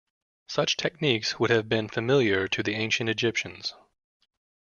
[0.47, 3.75] Such techniques would have been familiar to the ancient Egyptians.